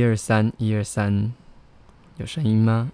[0.00, 1.30] 一二三，一二三，
[2.16, 2.90] 有声音吗？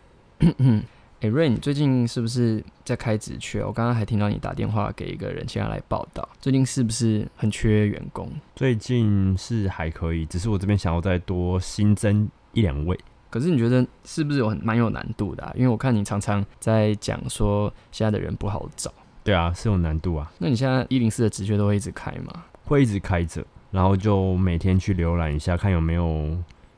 [1.21, 3.64] 哎、瑞，你最近是不是在开职缺？
[3.64, 6.29] 我刚刚还听到你打电话给一个人，现在来报道。
[6.40, 8.29] 最近是不是很缺员工？
[8.57, 12.98] 最近是还可以，只是我这边想要再多新增一两位。
[13.30, 15.52] 可是你觉得是不是有很蛮有难度的、啊？
[15.54, 18.93] 因为我看你常常在讲说现在的人不好找。
[19.23, 22.46] 对啊，是有难度啊，那你现在一零四的职缺都会一直开吗？
[22.64, 26.36] 会一直开着，然后就每天去浏览一下，看有没有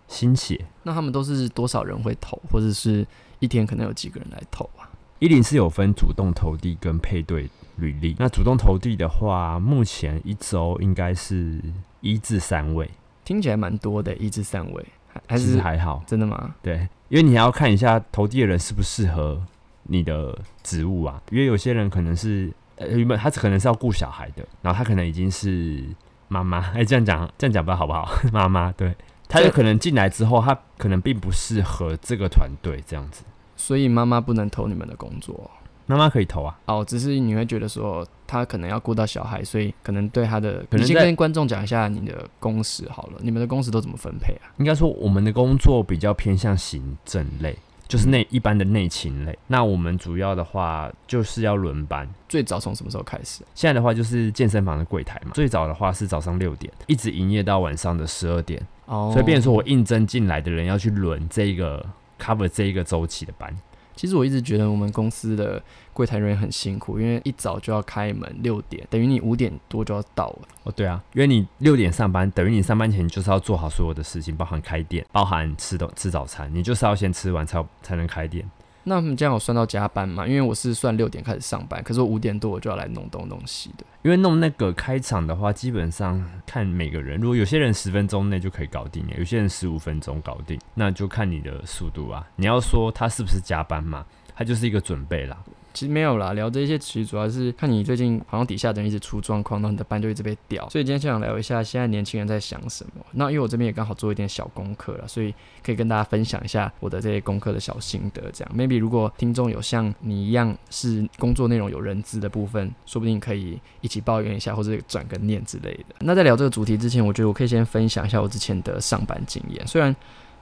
[0.08, 0.64] 新血。
[0.82, 3.06] 那他们都是多少人会投，或者是
[3.38, 4.90] 一天可能有几个人来投啊？
[5.20, 8.14] 一零是有分主动投递跟配对履历。
[8.18, 11.60] 那主动投递的话，目前一周应该是
[12.00, 12.88] 一至三位，
[13.24, 16.02] 听起来蛮多的，一至三位，还还是还好。
[16.06, 16.54] 真的吗？
[16.62, 19.42] 对，因为你还要看一下投递的人适不适合
[19.82, 21.20] 你的职务啊。
[21.30, 25.84] 因为有些人可能是呃原本他可能是要顾小孩的，然后他可能已经是
[26.28, 28.08] 妈妈，哎、这样讲这样讲不好不好？
[28.32, 28.94] 妈妈对，
[29.28, 33.22] 他有可能进来之后，他可能并不适合这个团队这样子。
[33.56, 35.50] 所以妈妈不能投你们的工作
[35.86, 44.52] 妈妈可以投啊，哦，只是你会觉得说他可能要顾到小孩，所以可能对他的，可能你先跟观众讲一下你的工时好了，你们的工时都怎么分配啊？
[44.58, 47.56] 应该说我们的工作比较偏向行政类，
[47.88, 49.38] 就是内一般的内勤类。
[49.46, 52.06] 那我们主要的话就是要轮班。
[52.28, 53.42] 最早从什么时候开始？
[53.54, 61.86] 现在的话就是健身房的柜台嘛，最早的话是早上六点，一直营业到晚上的十二点，哦所以变成说我应征进来的人要去轮这一个
[62.18, 63.54] cover 这一个周期的班。
[63.94, 65.60] 其实我一直觉得我们公司的
[65.92, 70.48] 柜台人员很辛苦，因为一早就要开门，六点等于你五点多就要到了。
[70.62, 78.48] 哦，对啊，因为你六点上班，等于你上班前就是要做好所有的事情，包含开店，包含吃的吃早餐，你就是要先吃完才才能开店。
[78.88, 80.26] 那他们这样有算到加班吗？
[80.26, 83.84] 因为我是算六点开始上班，可是我五点多我就要来弄东弄西的。
[84.02, 92.26] 因为弄那个开场的话，基本上看每个人，如果有些人十分钟内就可以搞定，有些人十五分钟搞定，那就看你的速度啊。
[92.36, 94.04] 你要说他是不是加班嘛，
[94.34, 95.36] 他就是一个准备啦。
[95.78, 100.68] 其实没有啦，聊这些其实主要是看你最近好像底下的人一直出状况，然后你的班就一直被调。
[100.70, 103.06] 所以今天就想聊一下现在年轻人在想什么。
[103.12, 108.28] 那因为我这边也刚好做一点小功课了，所以可以跟大家分享一下我的这些功课的小心得。
[108.32, 115.94] 这样，maybe 如果听众有像你一样是工作内容有人资的部分，说不定可以一起抱怨一下，或者转个念之类的。
[116.00, 119.64] 那在聊这个主题之前，我觉得我可以先分享一下我之前的上班经验。
[119.64, 119.94] 虽然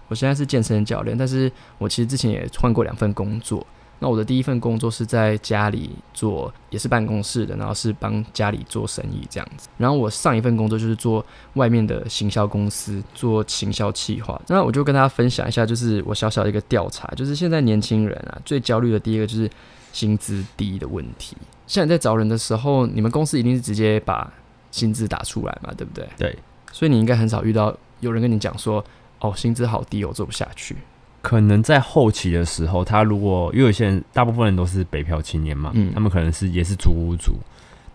[0.08, 3.66] 我现在是健身教练，但是我其实之前也换过两份工作。
[3.98, 9.68] 那我的第一份工作是在家里做，也是办公室的，然后是帮家里做生意这样子。
[9.78, 11.24] 然后我上一份工作就是做
[11.54, 14.40] 外面的行销公司，做行销企划。
[14.48, 19.50] 那我就跟大家分享一下，就是我小小的一个调查，就是现在年轻人啊最焦虑的第一个就是
[19.92, 21.36] 薪资低的问题。
[21.66, 24.30] 现在在找人的时候，你们公司一定是直接把
[24.70, 26.06] 薪资打出来嘛，对不对？
[26.18, 26.38] 对，
[26.70, 28.84] 所以你应该很少遇到有人跟你讲说，
[29.20, 30.76] 哦，薪资好低，我做不下去。
[31.26, 37.32] 可能在后期的时候，他如果因为有些人，大部分人都是北漂青年嘛，嗯他们可能是也是租屋族。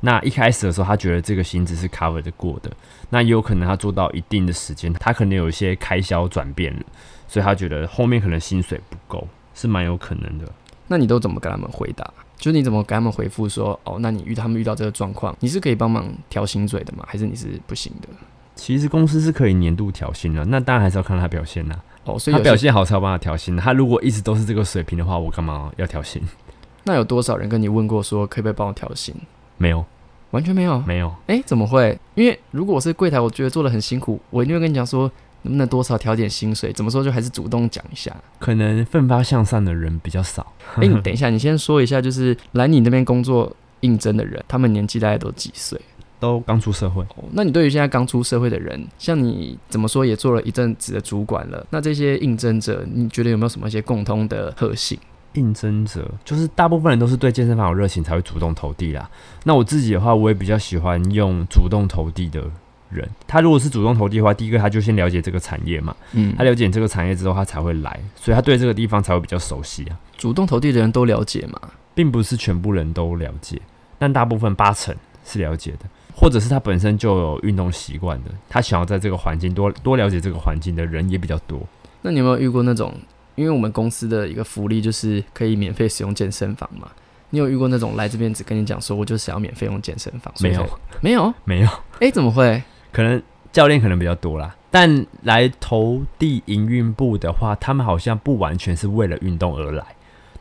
[0.02, 2.70] 那一开始的时候，他觉得这个薪资是 cover 的过的，
[3.10, 6.82] 那也有可能他做到一定的时间，他可能有一些开销转变了，
[7.26, 9.26] 所以他觉得后面可能薪水不够，
[9.56, 10.46] 是蛮有可能的。
[10.90, 12.06] 那你都怎么跟他们回答？
[12.36, 17.06] 就是你怎么跟他们回复说，哦，那你遇他们遇到这个状况，你是可以帮忙调薪水的吗？
[17.08, 18.10] 还是你是不行的？
[18.56, 23.56] 其实公司是可以年度调薪的，那当然还是要看他表现呐、哦，所以他表现好才有办法调薪。
[23.56, 26.22] 他如果一直都是这个水平的话，我干嘛要调薪？
[26.84, 29.14] 那有多少人跟你问过说，可不可以帮我调薪？
[29.58, 29.86] 没有，
[30.32, 30.80] 完全没有。
[30.82, 31.14] 没有。
[31.28, 31.98] 哎、怎么会？
[32.16, 35.12] 因为如果我是柜台，我觉得做的很辛苦，我一定会跟你讲说，
[35.44, 36.74] 能不能多少调点薪水？
[36.74, 38.12] 怎么说就还是主动讲一下。
[38.40, 40.52] 可能奋发向上的人比较少。
[40.78, 45.80] 哎、你 等一下，你先说一下，就是来你那边工作应征的人，他们年纪大概都几岁？
[46.22, 54.98] 都刚出社会，哦，那你对于现在刚出社会的人，像你怎么说也做了一阵子的主管了，那这些应征者，你觉得有没有什么一些共通的特性？
[55.34, 59.10] 应征者就是大部分人都是对健身房有热情才会主动投递啦。
[59.46, 62.44] 那我自己的话，我也比较喜欢用主动投递的
[62.90, 63.10] 人。
[63.26, 69.98] 他如果是主动投递的话，第一个他就先了解这个产业嘛，嗯他了解你这个产业之后，他才会来，所以他对这个地方才会比较熟悉啊。
[70.18, 71.60] 主动投递的人都了解嘛？
[71.96, 73.62] 并不是全部人都了解，
[73.98, 74.94] 但大部分八成
[75.26, 81.60] 是了解的，或者是他本身就有运动习惯的，他想要在这个环境多多了解这个环境的人也比较多。
[82.02, 82.94] 那你有没有遇过那种？
[83.36, 86.88] 因为我们公司的一个福利就是可以免费使用健身房嘛。
[87.30, 90.34] 你有遇过那种来这边只跟你讲说，我就想要免费用健身房？
[90.42, 90.70] 没有，
[91.00, 91.34] 没有？
[91.46, 91.70] 没有，
[92.02, 92.62] 哎、怎么会？
[92.92, 93.22] 可能
[93.54, 94.54] 教练可能比较多啦。
[94.70, 99.84] 但来投递营运部的话，他们好像不完全是为了运动而来，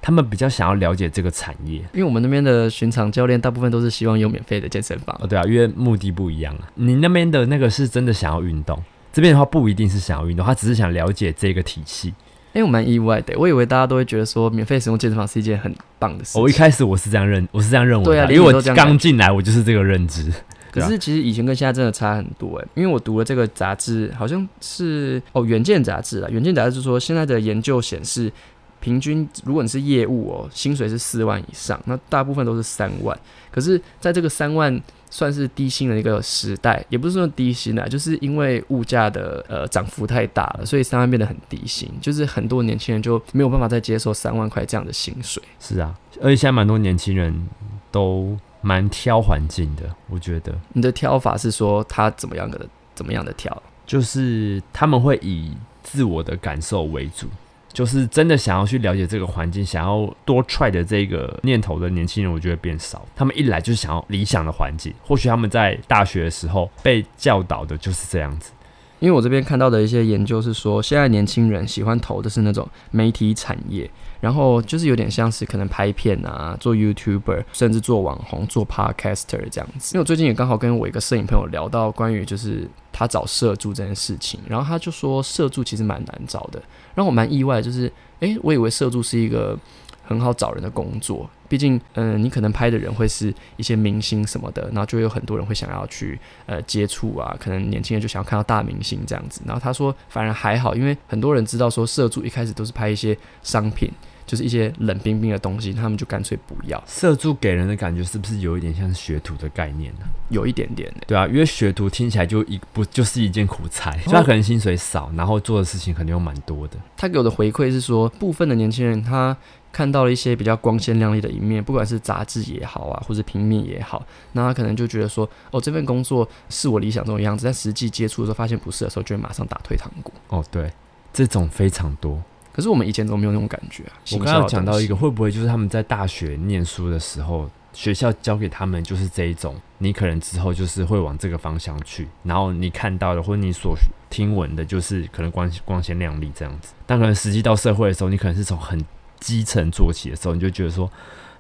[0.01, 1.79] 他们比较想要了解这个产业。
[1.93, 5.27] 因为我们那边的巡场教练大部分都是希望有免费的健身房哦，。
[5.27, 6.71] 对啊，因为目的不一样啊。
[6.75, 8.81] 你那边的那个是真的想要运动，
[9.13, 12.15] 这边的话不一定是想要运动，他只是想了解这个体系。
[12.53, 16.43] 哎、我蛮意外的，我以为大家都会觉得说免费使用健身房是一件很棒的事情。
[16.43, 20.33] 我一开始我是这样认，我是这样认为的，对啊因为我刚进来我就是这个认知。
[20.73, 28.33] 可是其实以前跟现在真的差很多哎，因为我读了这个杂志，好像是哦《远见》杂志啊，《远见》杂志就说现在的研究显示，
[28.81, 33.19] 平均如果你是业务哦，薪水是四万以上，那大部分都是三万。
[33.51, 34.81] 可是在这个三万
[35.11, 45.43] 算是低薪的一个时代，也不是说低薪啊，就是因为物价的呃涨幅太大了，所以三万变得很低薪，就是很多年轻人就没有办法再接受三万块这样的薪水。
[45.59, 47.49] 是啊，而且现在蛮多年轻人
[47.91, 53.63] 都蛮挑环境的，我觉得你的挑法是说他怎么样的怎么样的挑？
[53.85, 57.27] 就是他们会以自我的感受为主。
[57.73, 63.07] 就是真的想要去了解这个环境，想要多 try 的这个念头的年轻人，我觉得变少。
[63.15, 68.53] 他们一来就是想要理想的环境，或许他们在大学的时候被教导的就是这样子。
[68.99, 73.91] 因为我这边看到的一些研究是说，现在年轻人喜欢投的是那种媒体产业，
[74.21, 79.95] 然后就是有点像是可能拍片啊，做 YouTuber，甚至做网红、做 Podcaster 这样子。
[79.95, 86.63] 因为我最近也刚好跟我一个摄影朋友聊到关于就是他找摄助这件事情，然后他就说摄助其实蛮难找的，
[86.95, 87.91] 让我蛮意外，就是
[88.21, 89.59] 诶，我以为摄助是一个
[90.05, 99.41] 很好找人的工作，毕竟，嗯、你可能拍的人会是一些明星什么的，然后就有很多人会想要去呃接触啊，可能年轻人就想要看到大明星这样子。
[99.47, 103.89] 然后他说，反而还好，因为很多人知道说摄助一开始都是拍一些商品，
[104.31, 111.01] 就是一些冷冰冰的东西，他们就干脆不要，社助给人的感觉是不是有一点像是学徒的概念呢、有一点点的。
[111.09, 116.77] 对啊，因为学徒听起来就一不就是一件苦差，所以他可能薪水少，然后做的事情可能又蛮多的。
[116.97, 119.37] 他给我的回馈是说，部分的年轻人他
[119.73, 130.13] 看到了一些比较光鲜亮丽的一面，不管是杂志也好啊，或者平面也好，那他可能就觉得说，哦，这份工作是我理想中的样子，但实际接触的时候发现不是的时候，就会马上打退堂鼓。
[130.29, 130.73] 哦，对，
[131.13, 132.23] 这种非常多。
[132.53, 133.93] 可是我们以前都没有那种感觉啊？
[134.13, 143.77] 我刚刚讲到一个，会不会就是他们在大学念书的时候，学校教给他们就是这一种，你可能之后就是会往这个方向去，然后你看到的或者你所
[144.09, 148.85] 听闻的，就是可能光光鲜亮丽这样子，但可能实际到社会的时候，你可能是从很
[149.19, 150.91] 基层做起的时候，你就觉得说。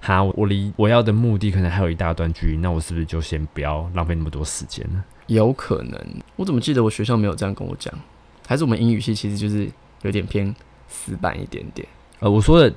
[0.02, 5.04] 哈，我我离我要的目的可能还有一大段距离，那我是不是就先不要浪费那么多时间呢？
[5.26, 6.00] 有可能，
[6.36, 7.92] 我怎么记得我学校没有这样跟我讲？
[8.46, 9.70] 还是我们英语系其实就是
[10.00, 10.56] 有点偏
[10.90, 11.88] 死板一点点？
[12.18, 12.70] 呃，我说的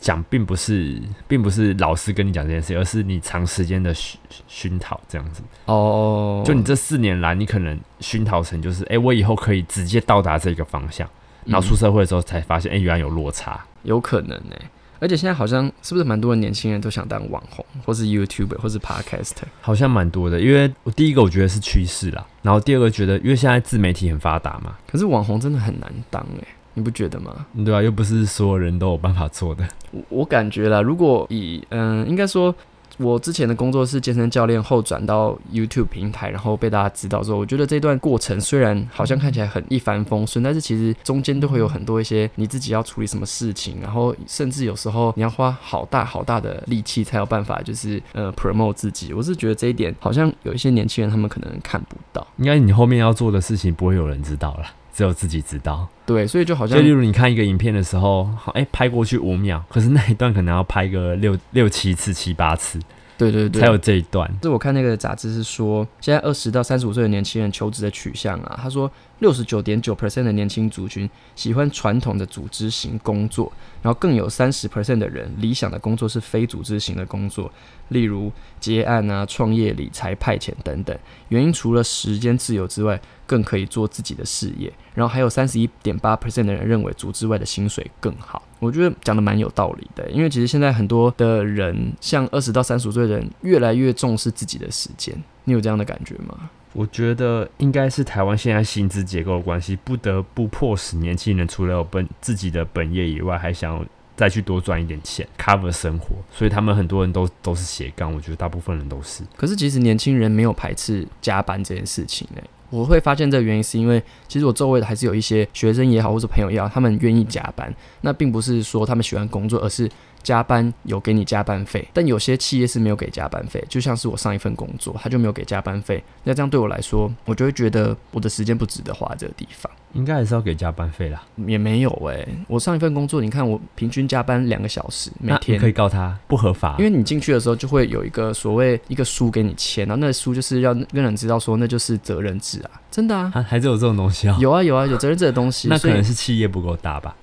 [0.00, 5.42] 讲并不是，并不是老师跟你讲这件事，而是你长时间的熏熏陶这样子。
[5.64, 11.08] 哦，就你这四年来，你可能熏陶成就是，哎、我以后可以直接到达这个方向，
[11.44, 13.64] 然后出嗯社会的时候才发现，哎、原来有落差。
[13.84, 14.56] 有可能呢、
[15.00, 19.42] 而且现在好像是不是蛮多的年轻人都想当网红，或是 YouTuber，或是 Podcaster？
[19.60, 27.46] 好像蛮多的，因为我第一个我觉得是趋势啦，然后第二个觉得，因为现在自媒体很发达嘛，可是网红真的很难当哎、你不觉得吗？
[27.64, 29.66] 对啊、又不是所有人都有办法做的。
[29.90, 32.54] 我我感觉啦，如果以嗯、应该说，
[32.98, 49.14] 我之前的工作是健身教练，后转到 YouTube 平台，然后被大家知道之后，我觉得这段过程虽然好像看起来很一帆风顺，但是其实中间都会有很多一些你自己要处理什么事情，然后甚至有时候你要花好大好大的力气才有办法，就是呃 promote 自己。
[49.14, 55.88] 我是觉得这一点好像有一些年轻人他们可能看不到，应该你后面要做的事情不会有人知道了，只有自己知道。
[56.04, 62.78] 对，所以就好像就例如你看一个影片的时候，好，哎、拍过去五秒，可是那一段可能要拍个六六七次、七八次
[63.18, 64.28] 对对对，才有这一段。
[64.42, 68.90] 是我看那个杂志是说，现在二十到三十五岁的年轻人求职的取向啊，他说
[69.20, 77.50] 六十九点九 percent 的年轻族群喜欢传统的组织型工作，然后更有三十 percent 的人理想的工作是非组织型的工作，
[77.88, 80.98] 例如接案啊、创业、理财、派遣等等。
[81.28, 84.72] 原因除了时间自由之外，更可以做自己的事业。
[84.94, 88.42] 然后还有三十一点八 percent 的人认为组织外的薪水更好。
[88.62, 95.12] 我觉得讲的蛮有道理的，因为其实现在很多的人，像二十到三十五岁的人，越来越重视自己的时间。
[95.42, 96.48] 你有这样的感觉吗？
[96.72, 103.84] 我觉得应该是台湾现在薪资结构的关系，不得不迫使年轻人除了有本自己的本业以外，还想要
[104.16, 109.24] 再去多赚一点钱 cover 生活，所以他们很多人都都是斜杠，我觉得大部分人都是。
[109.36, 112.40] 可是其实年轻人没有排斥加班这件事情呢、
[112.72, 117.72] 我会发现这个原因是因为，其实我周围的还是有一些学生也好，或者朋友也好，他们愿意加班。
[118.00, 119.86] 那并不是说他们喜欢工作，而是
[120.22, 121.86] 加班有给你加班费。
[121.92, 126.02] 但有些企业是没有给加班费，就像是我上一份工作，他就没有给加班费。
[126.24, 129.70] 那这样对我来说，我就会觉得我的时间不值得花这个地方。
[129.92, 131.22] 应该还是要给加班费啦。
[131.46, 144.36] 也没有哎、我上一份工作，你看我平均加班两个小时每天可，以告他不合法，因为你进去的时候就会有一个所谓一个书给你签，然后那个书就是要让人知道说那就是责任制啊，真的啊，还还是有这种东西啊。
[144.40, 147.14] 有啊有啊有责任制的东西，那可能是企业不够大吧，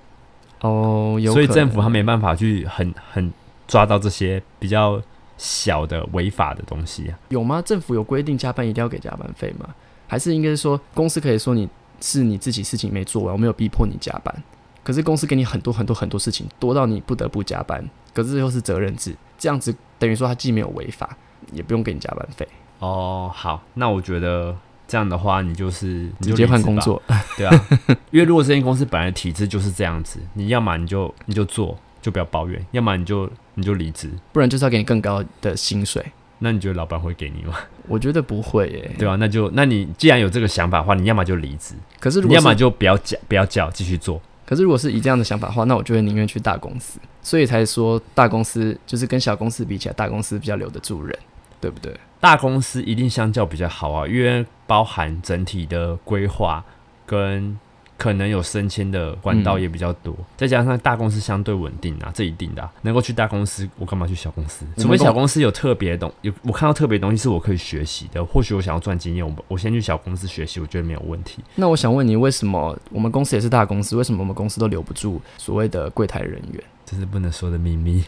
[0.60, 3.32] 哦，有所以政府他没办法去很很
[3.66, 5.00] 抓到这些比较
[5.38, 7.18] 小的违法的东西啊。
[7.28, 7.62] 有吗？
[7.62, 9.68] 政府有规定加班一定要给加班费吗？
[10.06, 11.68] 还是应该说公司可以说你
[12.00, 14.34] 是你自己事情没做完，我没有逼迫你加班，
[14.82, 21.16] 可是公司给你很多很多很多事情，多到你不得不加班，可是又是责任制，这样子等于说他既没有违法，
[21.52, 22.48] 也不用给你加班费，
[22.80, 24.56] 哦，好，那我觉得
[24.90, 25.86] 这样的话，你就是
[26.18, 27.00] 你直接换工作。
[27.38, 27.68] 对啊，
[28.10, 34.10] 因为如果这间公司本来体制就是这样子，你要么你就你就做，就不要抱怨；要么你就你就离职。
[34.32, 36.04] 不然就是要给你更高的薪水。
[36.40, 37.54] 那你觉得老板会给你吗？
[37.86, 38.90] 我觉得不会耶。
[38.98, 44.20] 对啊、那就那你既然有这个想法的话，你要么就离职，可是如果是你要么就不要叫不要叫，继续做。
[44.44, 46.98] 可是如果是以这样的想法的话，那我就会宁愿去大公司。
[47.22, 51.16] 所以才说大公司就是跟小公司比起来，大公司比较留得住人，
[51.60, 51.94] 对不对？
[52.20, 56.64] 大公司一定相较比较好啊，因为包含整体的规划
[57.06, 57.58] 跟
[58.00, 64.64] 可能有升迁的管道嗯也比较多，再加上大公司相对稳定啊，这一定的啊、能够去大公司，我干嘛去小公司？
[64.78, 71.44] 除非小公司有特别的东，有我看到特别东西是我可以学习的，或许我想要赚经验，我我先去小公司学习，我觉得没有问题。
[71.56, 76.64] 那我想问你，为什么我们公司也是大公司，为什么我们公司都留不住所谓的柜台人员？
[76.86, 78.02] 这是不能说的秘密，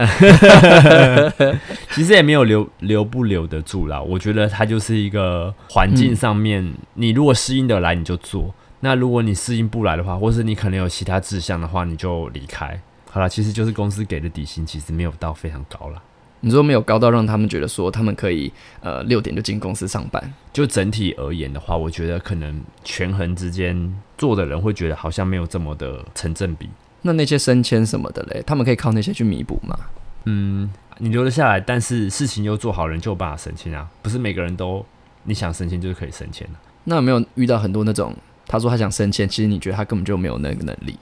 [1.92, 4.00] 其实也没有留留不留得住啦。
[4.02, 8.52] 我觉得它就是一个环境上面，你如果适应得来你就做，
[8.84, 12.80] 那如果你适应不来的话，或是你可能有其他志向的话，你就离开。
[13.08, 16.02] 好啦，其实就是公司给的底薪其实没有到非常高了。
[16.40, 26.68] 你说没有高到让他们觉得说他们可以呃六点就进公司上班，就整体而言的话，我觉得可能权衡之间做的人会觉得好像没有这么的成正比。
[27.02, 29.76] 那那些升迁什么的嘞，他们可以靠那些去弥补吗？
[30.24, 33.88] 嗯，你留得下来，但是事情又做好，人就有办法升迁啊。
[34.02, 34.84] 不是每个人都
[35.22, 38.12] 你想升迁就是可以升迁的、那有没有遇到很多那种
[38.52, 40.94] 他说他想升迁，其实你觉得他根本就没有那个能力？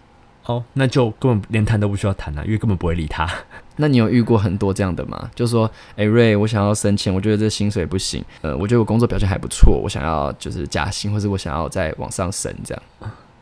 [0.47, 3.29] 哦，那就根本连谈都不需要谈啊，因为根本不会理他。
[3.75, 5.29] 那你有遇过很多这样的吗？
[5.35, 12.83] 就说，哎、瑞，我想要升迁，我觉得这薪水不行，呃，我觉得我工作表现还不错，我想要就是加薪，或者我想要再往上升这样。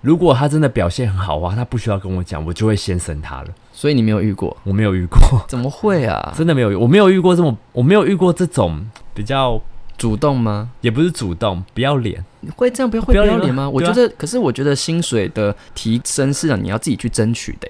[0.00, 3.48] 如果他真的表现很好的话，他不需要跟我讲，我就会先升他了。
[3.72, 4.56] 所以你没有遇过？
[4.64, 6.32] 我没有遇过，怎么会啊？
[6.38, 8.80] 真的没有，我没有遇过这么，我没有遇过这种
[9.12, 9.60] 比较，
[9.98, 10.70] 主动吗？
[10.80, 12.24] 也不是主动，不要脸。
[12.56, 13.68] 会这样不要会不要脸吗？
[13.68, 17.68] 我觉得，可是我觉得薪水的提升是让你要自己去争取的。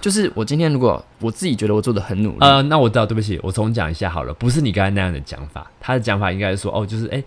[0.00, 7.22] 就是我今天如果我自己觉得我做的很努力，呃，那我知道，对不起，我重讲一下好了，不是你刚才那样的讲法，他的讲法应该是说，哦，就是哎、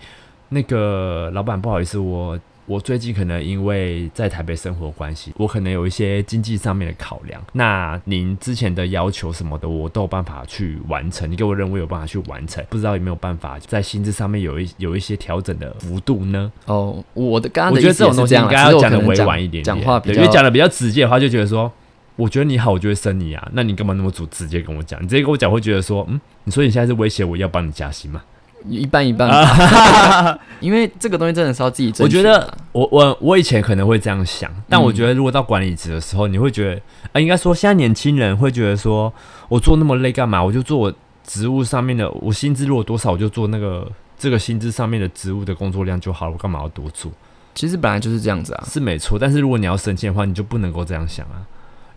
[0.50, 16.51] 那个老板不好意思，我我最近可能因为在台北生活关系，我可能有一些经济上面的考量，那您之前的要求什么的，我都有办法去完成，你给我任务有办法去完成，不知道有没有办法在薪资上面有一有一些调整的幅度呢？
[16.65, 21.72] 哦，我的刚刚我觉得这种东西也是这样啦，应该要讲的委婉一点点，讲话比对较因为讲的比较直接的话，就觉得说，
[22.15, 25.00] 我觉得你好，我就会升你啊，那你干嘛那么直直接跟我讲？
[25.03, 28.24] 你直接跟我讲，会觉得说，嗯，你说你现在是威胁我要帮你加薪吗？
[28.67, 32.24] 一半一半吧， 因为这个东西真的是要自己争我觉。
[32.24, 36.81] 得我我我以前可能会这样想，但我嗯觉得如果到管理职的时候，你会觉得，
[37.13, 39.12] 呃，应该说现在年轻人会觉得说，
[39.48, 40.43] 我做那么累干嘛？
[40.43, 40.93] 我就做我
[41.24, 47.12] 职务上面的，我薪资如果多少，我就做那个这个薪资上面的职务的工作量就好了，我干嘛要多做？
[47.53, 48.63] 其实本来就是这样子啊。
[48.67, 51.45] 是没错，但是如果你要升迁的话，你就不能够这样想啊。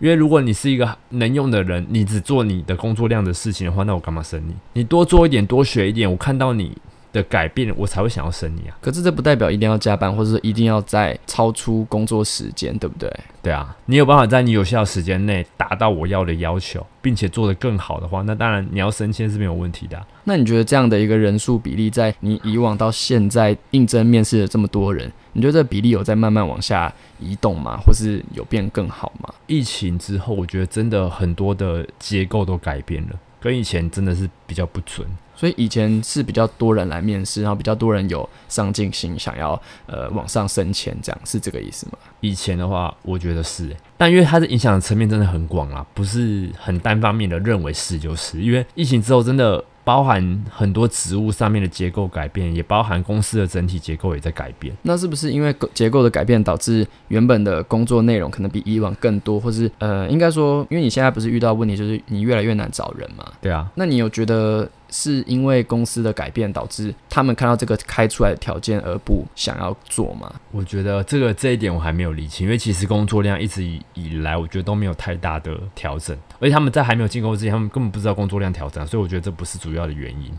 [0.00, 4.54] 因为如果你是一个能用的人，你只做你的工作量的事情的话，那我干嘛生你？
[4.74, 6.76] 你多做一点，多学一点，我看到你
[7.12, 8.76] 的改变，我才会想要升你啊。
[8.80, 13.12] 可是这不代表一定要加班，或者说一定要在超出工作时间，对不对？
[13.42, 27.78] 对啊，你有办法在你有效时间内达到我要的要求，并且做得更好的话，那当然你要升迁是没有问题的啊、那你觉得这样的一个人数比例，在你以往到现在应征面试的这么多人，你觉得这个比例有在慢慢往下移动吗？
[27.78, 29.32] 或是有变更好吗？
[29.46, 35.06] 疫情之后，我觉得真的很多的结构都改变了，跟以前真的是比较不准。
[35.38, 41.92] 所以以前是比较多人来面试，然后比较多人有上进心，想要呃往上升迁，这样是这个意思吗？
[42.20, 48.42] 以前的话，我觉得是欸，但因为它的影响的层面真的很广啦，不是很单方面的认为是就是。
[48.42, 54.74] 因为疫情之后，真的包含很多职务上面的结构改变，也包含公司的整体结构也在改变。
[54.82, 63.24] 那是不是因为结构的改变，导致原本的工作内容可能比以往更多，或是呃，应该说，因为你现在不是遇到问题，就是你越来越难找人嘛？
[63.40, 70.32] 对啊，那你有觉得是因为公司的改变导致他们看到这个开出来的条件而不想要做吗？
[70.50, 80.30] 我觉得这个这一点我还没有理清，因为其实工作量一直以以来，我觉得都没有太大的调整，而且他们在还没有进公司之前，他们根本不知道工作量调整，所以我觉得这不是主要的原因。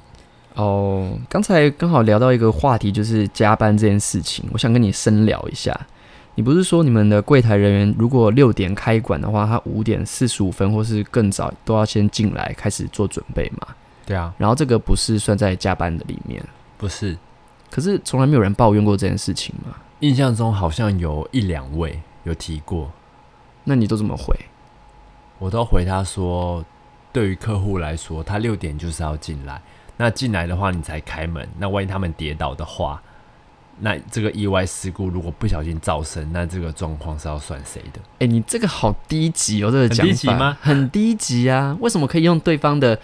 [0.56, 5.80] 哦，刚才刚好聊到一个话题，就是加班这件事情，我想跟你深聊一下。
[6.36, 13.68] 你不是说你们的柜台人员如果六点开馆的话，他五点四十五分或是更早都要先进来开始做准备嘛？
[14.10, 16.44] 对啊，然后这个不是算在加班的里面，
[16.80, 17.16] 不是，
[17.70, 19.76] 可是从来没有人抱怨过这件事情嘛？
[20.00, 22.92] 印象中好像有一两位有提过，
[23.66, 24.36] 那你都怎么回？
[25.38, 26.66] 我都回他说，
[27.14, 29.62] 对于客户来说，他六点就是要进来，
[29.96, 33.00] 那进来的话你才开门，那万一他们跌倒的话。
[33.82, 38.00] 那这个意外事故如果不小心造成，那这个状况是要算谁的？
[38.20, 41.78] 哎、你这个好低级哦，这个讲法很低级吗很低级啊！
[41.80, 43.00] 为什么可以用对方的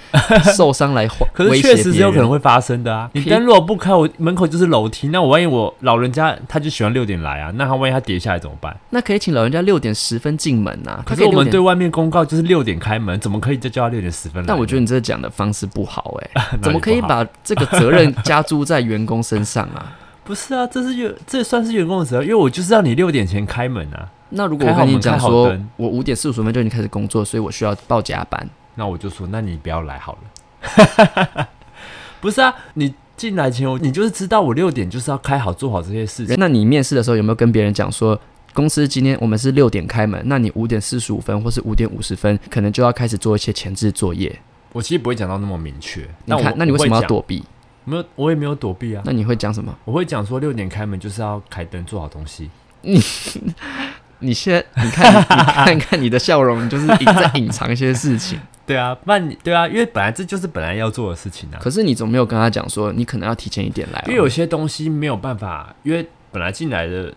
[0.55, 3.10] 受伤来换 可是确实是有可能会发生的啊！
[3.13, 8.75] 你灯如果不开，我门口就是楼梯，那我万一我老人家他就喜欢六点来啊，那他万一他跌下来怎么办？
[8.89, 14.48] 那可以请老人家六点十分进门啊、可是我们对外面公告就是六点开门，怎么可以就叫他六点十分来？
[14.48, 19.94] 但我觉得你这讲的方式不好哎、 哪里怎么可以把这个责任加诸在员工身上啊？
[20.25, 20.67] 不是啊？
[20.67, 24.12] 这是员这算是员工的责任，因为我就是让你六点前开门啊。
[24.29, 31.48] 那如果我跟你讲说，我五点四十分就已经开始工作，所以我需要报加班，那我就说，那你不要来好了。
[32.20, 36.36] 不是啊，你进来前我你就是知道我六点就是要开好做好这些事情。
[36.39, 38.20] 那你面试的时候有没有跟别人讲说，
[38.51, 44.39] 公司今天我们是六点开门，那你五点四十五分或是五点五十分，可能就要开始做一些前置作业。
[44.74, 46.01] 我其实不会讲到那么明确。
[46.01, 47.08] 你但我看，那你为什么要？
[47.08, 47.44] 躲避？
[47.86, 49.01] 没有，我也没有躲避啊。
[49.06, 49.74] 那你会讲什么？
[49.86, 52.50] 我会讲说六点开门就是要开灯做好东西。
[52.82, 53.00] 你
[54.34, 58.39] 现在你看，你看看你的笑容，就是隐在隐藏一些事情。
[58.65, 61.60] 对啊，那你对啊，因为本来这就是本来要做的事情啊。
[61.62, 67.13] 可是你总没有跟他讲说，你可能要提前一点来、哦，因为有些东西没有办法，因为本来进来的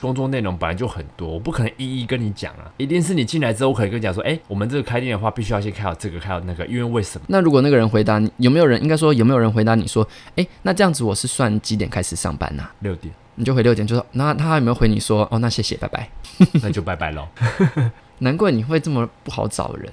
[0.00, 2.70] 工作内容本来就很多，我不可能一一跟你讲啊。
[2.76, 7.26] 一定是你进来之后，我可以跟你讲说，哎、我们这个开店的话，必须要先开好这个，开好那个，因为为什么？
[7.28, 10.06] 那如果那个人回答你，有没有人应该说有没有人回答你说，
[10.36, 16.08] 诶，那这样子我是算几点开始上班呐、六点，你就回六点，就说那他有没有回你说，哦，那谢谢，拜拜。
[16.62, 17.26] 那就拜拜喽。
[18.20, 19.92] 难怪你会这么不好找人。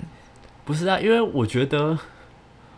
[0.64, 1.98] 不是啊，因为我觉得，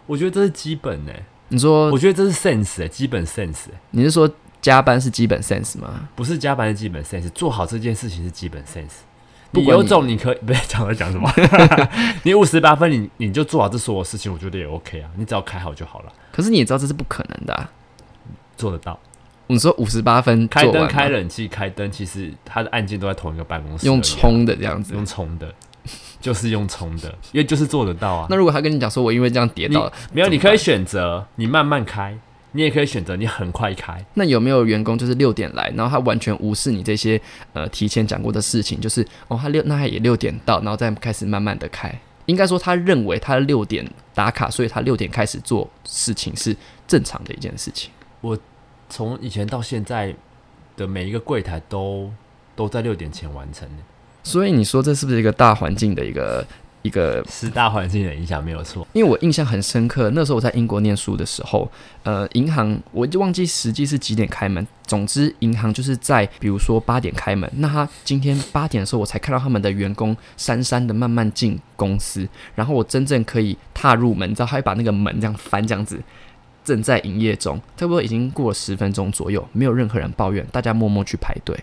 [0.05, 1.11] 我觉得这是基本呢、
[1.49, 4.29] 你说我觉得这是 sense 哎、基本 sense 欸你是说
[4.67, 6.09] 加班是基本 sense 吗？
[6.13, 9.05] 不是加班是基本 sense，做好这件事情是基本 sense。
[9.49, 11.31] 不你你有种，你可以不要讲我在讲什么，
[12.23, 17.71] 你五十八分你，你就做好这所有事情，我觉得也 OK 啊，你只要开好就好了，可是你也知道这是不可能的、啊。
[18.57, 18.99] 做得到。
[19.47, 24.93] 你说五十八分开灯、开冷气、开灯，其实它的按键都在同一个办公室啊，用冲的这样子。
[24.93, 25.53] 用冲的，
[26.19, 28.35] 就是用冲的，因为就是做得到啊那。
[28.35, 32.17] 如果他跟你讲说，我因为这样跌倒了，没有，你可以选择你慢慢开，
[32.57, 34.03] 你也可以选择你很快开。
[34.15, 37.21] 那有没有员工就是六点来，然后他完全无视你这些
[37.53, 41.93] 呃提前讲过的事情，就是哦他六那他也六点到，然后再开始慢慢的开。
[42.25, 47.91] 应该说他认为他六点打卡，所以他六点开始做事情是正常的一件事情。
[48.21, 48.35] 我
[48.89, 50.15] 从以前到现在
[50.75, 52.11] 的每一个柜台都
[52.55, 53.83] 都在六点前完成的，
[54.23, 56.43] 所以你说这是不是一个大环境的一个
[56.81, 57.23] 一个？
[57.29, 58.87] 是大环境的影响没有错。
[58.93, 61.69] 因为我印象很深刻，那时候我在英国念书的时候，
[62.03, 64.65] 呃，银行我就忘记实际是几点开门。
[64.85, 76.01] 总之，银行就是在比如说八点开门，那他今天八点的时候，我才看到他们的员工姗姗的慢慢进公司，然后我真正可以踏入门，你知道，他会把那个门这样翻这样子。
[76.63, 81.57] 正在营业中，差不多已经过了十分钟左右，没有任何人抱怨，大家默默去排队。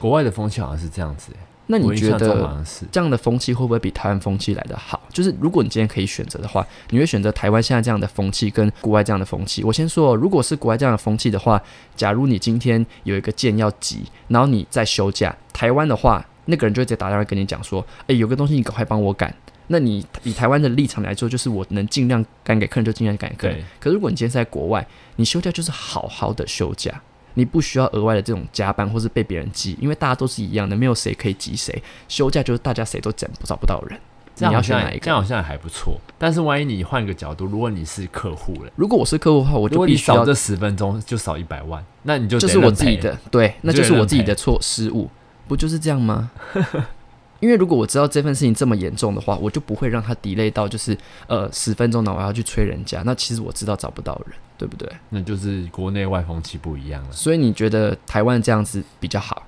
[0.00, 1.38] 国外的风气好像是这样子、欸，
[1.70, 5.00] 那你觉得这样的风气会不会比台湾风气来得好？
[5.12, 9.62] 就是如果你今天可以选择的话，你会选择台湾现在这样的风气跟国外这样的风气？
[9.62, 11.62] 我先说哦，如果是国外这样的风气的话，
[11.94, 19.34] 假如你今天有一个件要急，然后你在休假，台湾的话，那个人就会直接打电话跟你讲说，诶，有个东西你赶快帮我赶。
[19.70, 23.62] 那你以台湾的立场来说，就是我能尽量赶给客人就尽量赶给客人。
[23.78, 27.02] 可是如果你今天是在国外，你休假就是好好的休假，
[27.38, 31.80] 你不需要额外的这种加班或是被别人挤，因为大家都是一样的，没有谁可以挤谁。
[32.08, 33.98] 休假就是大家谁都找不找不到人，
[34.38, 35.04] 你要这样好像选哪一个？
[35.04, 35.98] 这样好像还不错。
[36.18, 45.08] 但是万一你换个角度，如果你是客户了，如果我是客户的话，我就必须少这十分钟就少一百万，那你就这是我自己的对，那就是我自己的错失误，
[45.46, 46.30] 不就是这样吗？
[47.40, 50.98] 因为如果我知道这份事情这么严重的话，我就不会让他 delay 到就是
[51.28, 53.00] 呃十分钟呢，我要去催人家。
[53.06, 54.90] 那其实我知道找不到人，对不对？
[55.08, 57.12] 那就是国内外风气不一样了。
[57.12, 59.44] 所以你觉得台湾这样子比较好？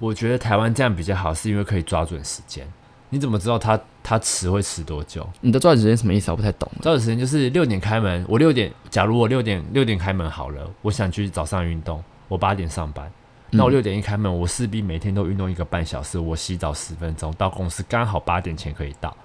[0.00, 2.66] 我觉得台湾这样比较好，是因为可以抓准时间。
[3.10, 5.24] 你怎么知道它它迟会迟多久？
[5.40, 6.32] 你的抓紧时间什么意思啊？
[6.32, 6.68] 我不太懂。
[6.82, 13.08] 抓紧时间就是六点开门，我六点，假如我六点六点开门好了，我想去早上运动，我八点上班，
[13.50, 19.16] 那我嗯六点一开门，我势必每天都运动一个半小时，我洗澡十分钟，到公司刚好八点前可以到。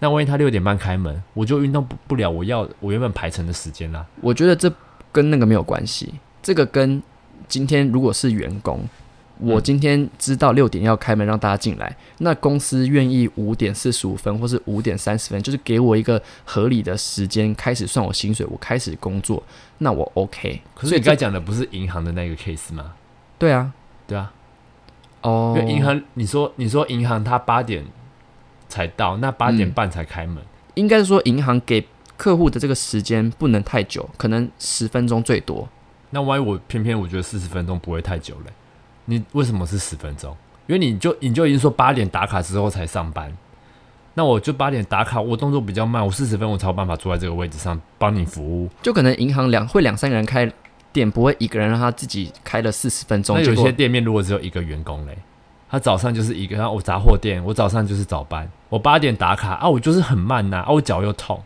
[0.00, 4.04] 那万一他六点半开门，我就运动不不了我要我原本排成的时间啦。
[4.20, 4.72] 我觉得这
[5.12, 7.02] 跟那个没有关系，这个跟
[7.46, 8.80] 今天如果是员工，
[9.38, 19.42] 我嗯今天知道六点要开门让大家进来，那公司愿意五点四十五分或是五点三十分，就是给我一个合理的时间开始算我薪水，我开始工作，
[19.78, 20.60] 那我 OK。
[20.74, 22.92] 可是你刚才讲的不是银行的那个 case 吗？
[23.38, 23.72] 对啊，
[24.06, 24.32] 对啊，
[25.22, 27.84] 哦，因为银行你说你说银行它八点
[28.70, 30.42] 才到，那八点嗯半才开门。
[30.74, 35.68] 应该是说银行给客户的这个时间不能太久，可能十分钟最多。
[36.10, 38.52] 那万一我偏偏我觉得四十分钟不会太久嘞？
[39.04, 40.34] 你为什么是十分钟？
[40.66, 43.36] 因为你就你就已经说八点打卡之后才上班，
[44.14, 48.68] 那我就八点打卡，我动作比较慢，我四十分我才有办法坐在这个位置上帮你服务。
[48.80, 50.50] 就可能银行两会两三个人开
[50.92, 53.36] 店，不会一个人让他自己开了四十分钟。
[53.36, 55.18] 那有些店面如果只有一个员工嘞，
[55.70, 61.40] 他早上就是一个，然后我杂货店，我早上就是早班，我八点打卡啊，我就是很慢呐、啊，我脚又痛，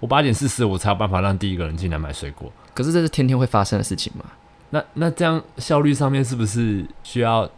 [0.00, 2.50] 我八点四十我才有办法让第一个人进来买水果。
[2.72, 4.24] 可是这是天天会发生的事情嘛？
[4.70, 7.48] 那那这样效率上面是不是需要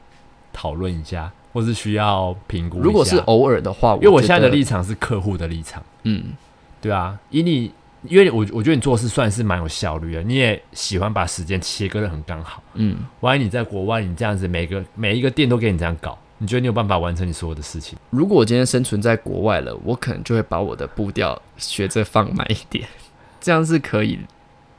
[0.53, 2.85] 讨论一下，或是需要评估一下？
[2.85, 6.33] 如果是偶尔的话，因为我现在的立场是客户的立场，嗯，
[6.81, 7.73] 对啊，以你，
[8.03, 12.63] 因为我我觉得你做事算是蛮有效率的，你也喜欢把时间切割的很刚好。
[12.75, 17.99] 嗯，万一你在国外，你这样子每个每一个店都给你这样搞，你觉得你有办法完成你所有的事情？
[18.11, 22.89] 如果我今天生存在国外了，我可能就会把我的步调学着放慢一点，
[23.41, 24.19] 这样是可以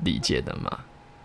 [0.04, 0.80] 理解的嘛？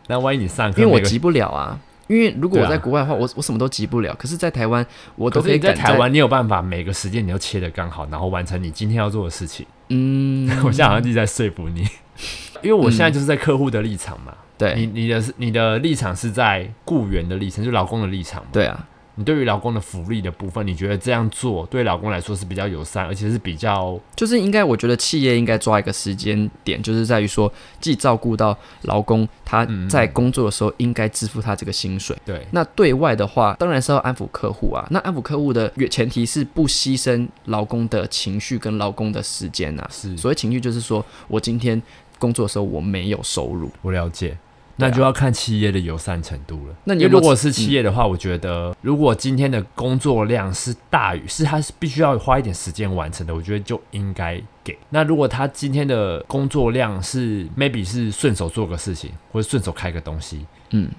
[0.08, 1.78] 那万一你上课因为我急不了啊。
[2.06, 4.14] 因为如果我在国外的话，我我什么都急不了。
[4.18, 4.84] 可是，在台湾，
[5.16, 9.64] 我都可以在台湾，你有办法每个时间你都切的刚好，然后完成你今天要做的事情。
[9.88, 11.80] 嗯， 我现在好像一直在说服你，
[12.62, 14.32] 因为我现在就是在客户的立场嘛。
[14.36, 14.74] 你对。
[14.76, 18.48] 你你的是你的立场是在雇员的立场，就老公的立场嘛。
[18.52, 32.16] 对啊，你对于劳工的福利的部分，你觉得这样做对劳工来说是比较友善，而且是比较就是应该，我觉得企业应该抓一个时间点，就是在于说，既照顾到劳工他嗯在工作的时候应该支付他这个薪水。
[32.24, 34.86] 对那对外的话，当然是要安抚客户啊。
[34.90, 39.88] 那安抚客户的前提是不牺牲劳工的情绪跟劳工的时间啊。
[39.92, 41.80] 是所谓情绪，就是说我今天
[42.18, 44.36] 工作的时候我没有收入，我了解。
[44.76, 46.74] 那就要看企业的友善程度了。
[46.84, 54.76] 那如果是企业的话，我觉得如果今天的工作量是大于是他是必须要花一点时间完成的，我觉得就应该给。
[54.90, 60.90] 那如果他今天的工作量是 maybe 是顺手做个事情，或者顺手开个东西，嗯，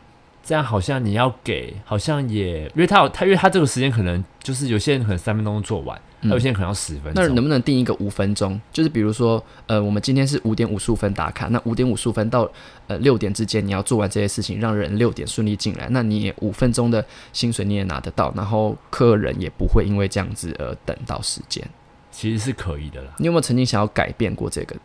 [0.46, 7.34] 这样好像你要给，好像也因为他有他，因为他这个时间可能就是有些人可能三分钟做完，嗯有些人可能要十分钟那钟。
[7.34, 8.62] 能不能定一个五分钟？
[8.72, 12.48] 就是比如说，呃，我们今天是五点五十五分打卡，那五点五十五分到
[12.86, 17.04] 呃六点之间，你要做完这些事情，让人六点顺利进来，那你也五分钟的
[17.34, 21.68] 薪水你也拿得到，然后客人也不会因为这样子而等到时间。
[22.12, 23.12] 其实是可以的啦。
[23.18, 24.76] 你有没有曾经想要改变过这个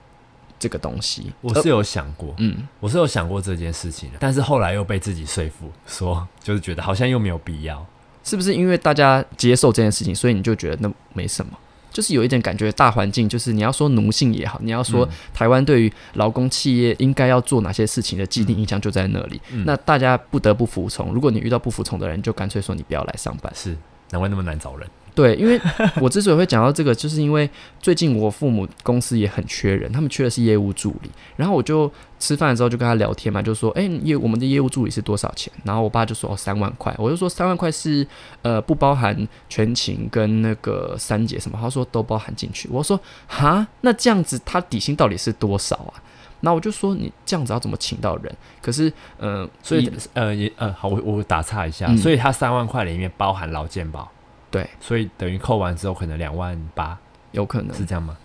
[0.61, 1.33] 这个东西？
[1.41, 7.85] 我是有想过，嗯，我是有想过这件事情的，但是后来又被自己说服， 说就是觉得好像又没有必要。
[8.23, 11.53] 是不是因为大家接受这件事情，所以你就觉得那没什么？
[11.91, 19.41] 就是有一点感觉，大环境就是你要说奴性也好，你要说嗯台湾对于劳工企业应该要做哪些事情的既定印象就在那里。
[19.51, 21.13] 嗯那大家不得不服从。
[21.13, 23.53] 如果你遇到不服从的人，就干脆说你不要来上班。
[23.57, 23.77] 是
[24.11, 24.89] 难怪那么难找人。
[25.15, 25.61] 对，因为
[26.01, 27.49] 我之所以会讲到这个，就是因为
[27.81, 31.11] 最近我父母公司也很缺人，他们缺的是业务助理。
[31.37, 38.07] 然后我就吃饭的时候就跟他聊天嘛，就说：“哎、业我们的业务助理是多少钱？”然后我爸就说：“哦，三万块。”我就说：“三万块是
[38.43, 45.95] 呃不包含全勤跟那个三节什么？”他说：“都包含进去。”我说：“哈，那这样子他底薪到底是多少啊？”
[46.43, 54.11] 那我就说：“你这样子要怎么请到人？”可是，呃，所以以呃也呃好，我我打岔一下，嗯所以他三万块里面包含劳健保，
[54.51, 56.99] 对，所以等于扣完之后可能两万八，
[57.33, 57.77] 有可能。
[57.77, 58.17] 是这样吗？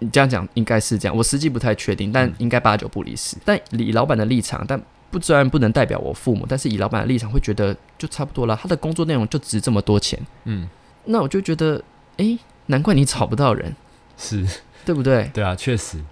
[0.00, 2.34] 你这样讲应该是这样，我实际不太确定，但嗯。
[2.38, 3.36] 应该八九不离十。
[3.44, 4.80] 但以老板的立场，但
[5.10, 10.68] 不虽然不能代表我父母，但是以老板的立场会觉得就差不多了，他的工作内容就值这么多钱，嗯，
[11.04, 11.82] 那我就觉得，
[12.16, 13.74] 诶，难怪你找不到人，
[14.16, 14.46] 是。
[14.82, 15.30] 对不对？
[15.34, 16.02] 对啊，确实，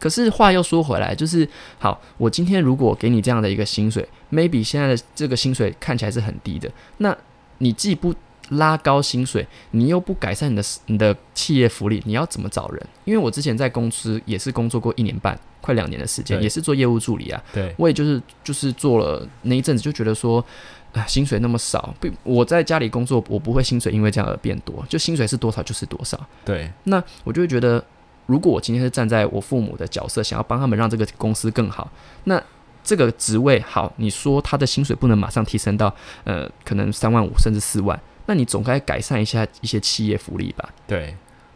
[0.00, 1.46] 可是话又说回来，就是
[1.78, 7.14] 好，我今天如果给你这样的一个薪水，maybe 现在的这个薪水看起来是很低的，那
[7.58, 8.14] 你既不
[8.50, 12.86] 拉高薪水，你又不改善你的你的企业福利，你要怎么找人？
[13.04, 17.42] 因为我之前在公司也是工作过一年半，快两年的时间，也是做业务助理啊。
[17.52, 20.44] 对我也就是就是做了那一阵子，就觉得说，
[20.92, 26.20] 啊，薪水那么少，不，我在家里工作，我不会薪水因为这样而变多，就薪水是多少就是多少。
[26.44, 27.82] 对那我就会觉得，
[28.26, 31.90] 如果我今天是站在我父母的角色，想要帮他们让这个公司更好，
[32.24, 32.42] 那
[32.82, 41.14] 这个职位好，你说他的薪水不能马上提升到呃可能三万五甚至四万，那你总该改善一下一些企业福利吧，对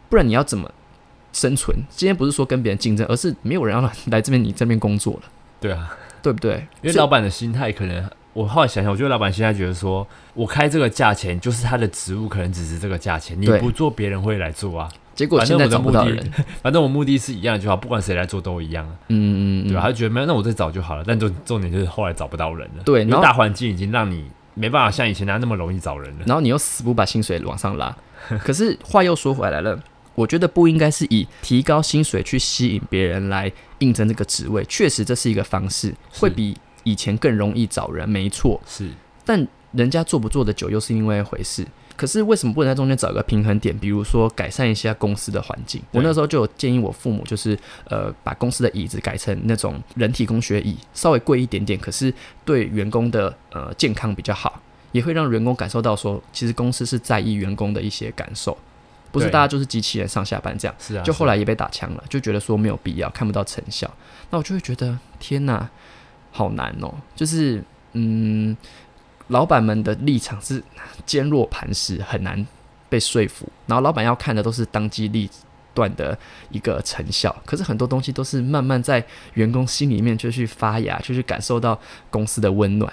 [0.09, 0.71] 不然你要怎么
[1.33, 1.77] 生存？
[1.89, 5.21] 今天不是说跟别人竞争，而是没有人要来来这边你这边工作了，
[5.59, 6.65] 对啊，对不对？
[6.81, 14.89] 因为老板的心态可能，我后来想想，我觉得老板现在觉得说，我开这个价钱，就是他的职务可能只是这个价钱，你不做，别人会来做啊。
[15.13, 16.31] 结果反正现在找不到人，
[16.63, 19.81] 反正我目的是一样的就好，不管谁来做都一样啊，嗯嗯嗯，对吧？
[19.81, 21.03] 他就觉得没有，那我再找就好了。
[21.05, 24.25] 但重重点就是后来找不到人了，对然后因为大环境已经让你
[24.59, 26.25] 没办法像以前那样那么容易找人了。
[26.25, 27.95] 然后你又死不把薪水往上拉。
[28.43, 29.81] 可是话又说回来了，
[30.15, 38.59] 我觉得不应该是以提高薪水去吸引别人来应征这个职位，确实这是一个方式，会比以前更容易找人，没错。
[38.67, 38.89] 是
[39.23, 41.65] 但人家做不做得久又是另外一回事。
[41.99, 43.77] 可是为什么不能在中间找一个平衡点？
[43.77, 45.81] 比如说改善一下公司的环境。
[45.91, 47.59] 我那时候就有建议我父母，就是
[47.89, 52.13] 呃把公司的椅子改成那种人体工学椅，稍微贵一点点，可是
[52.45, 54.61] 对员工的呃健康比较好，
[54.93, 58.57] 也会让员工感受到说，其实公司是在意员工的一些感受，
[59.11, 60.75] 不是大家就是机器人上下班这样。
[60.79, 63.93] 是啊，就后来也被打枪了，就觉得说没有必要，看不到成效。
[64.29, 65.69] 那我就会觉得天哪，
[66.31, 66.93] 好难哦。
[67.13, 68.55] 就是嗯，
[69.29, 70.61] 老板们的立场是
[71.05, 72.45] 坚若磐石，很难
[72.89, 73.47] 被说服。
[73.65, 75.29] 然后老板要看的都是当机立
[75.73, 76.17] 断的
[76.51, 79.03] 一个成效，可是很多东西都是慢慢在
[79.35, 82.91] 员工心里面就去发芽，就去感受到公司的温暖，